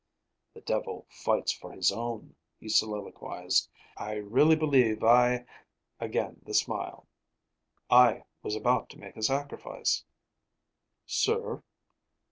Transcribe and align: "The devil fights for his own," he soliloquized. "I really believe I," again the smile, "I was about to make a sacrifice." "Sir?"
"The 0.55 0.61
devil 0.61 1.05
fights 1.11 1.51
for 1.51 1.71
his 1.73 1.91
own," 1.91 2.35
he 2.59 2.67
soliloquized. 2.69 3.69
"I 3.95 4.13
really 4.15 4.55
believe 4.55 5.03
I," 5.03 5.45
again 5.99 6.41
the 6.43 6.55
smile, 6.55 7.05
"I 7.87 8.23
was 8.41 8.55
about 8.55 8.89
to 8.89 8.97
make 8.99 9.15
a 9.15 9.21
sacrifice." 9.21 10.03
"Sir?" 11.05 11.61